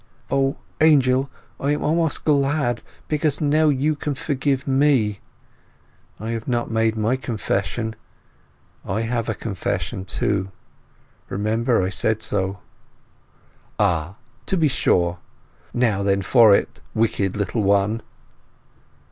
[0.31, 0.57] "O,
[0.89, 5.19] Angel—I am almost glad—because now you can forgive me!
[6.19, 7.95] I have not made my confession.
[8.83, 12.61] I have a confession, too—remember, I said so."
[13.77, 14.15] "Ah,
[14.47, 15.19] to be sure!
[15.71, 18.01] Now then for it, wicked little one."